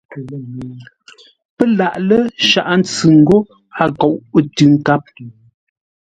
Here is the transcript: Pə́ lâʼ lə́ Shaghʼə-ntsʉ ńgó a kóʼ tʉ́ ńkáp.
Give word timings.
Pə́ 1.55 1.67
lâʼ 1.77 1.93
lə́ 2.07 2.21
Shaghʼə-ntsʉ 2.47 3.07
ńgó 3.19 3.37
a 3.83 3.85
kóʼ 3.99 4.45
tʉ́ 4.55 4.67
ńkáp. 4.73 5.03